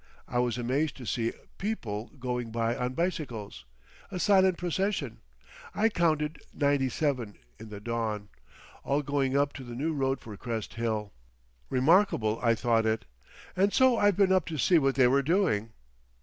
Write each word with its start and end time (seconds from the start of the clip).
I 0.27 0.39
was 0.39 0.57
amazed 0.57 0.97
to 0.97 1.05
see 1.05 1.31
people 1.59 2.07
going 2.19 2.49
by 2.51 2.75
on 2.75 2.95
bicycles. 2.95 3.65
A 4.09 4.17
silent 4.19 4.57
procession. 4.57 5.19
I 5.75 5.89
counted 5.89 6.39
ninety 6.55 6.89
seven—in 6.89 7.69
the 7.69 7.79
dawn. 7.79 8.29
All 8.83 9.03
going 9.03 9.37
up 9.37 9.53
to 9.53 9.63
the 9.63 9.75
new 9.75 9.93
road 9.93 10.19
for 10.19 10.35
Crest 10.37 10.73
Hill. 10.73 11.13
Remarkable 11.69 12.39
I 12.41 12.55
thought 12.55 12.87
it. 12.87 13.05
And 13.55 13.71
so 13.73 13.95
I've 13.95 14.17
been 14.17 14.31
up 14.31 14.47
to 14.47 14.57
see 14.57 14.79
what 14.79 14.95
they 14.95 15.05
were 15.05 15.21
doing." 15.21 15.69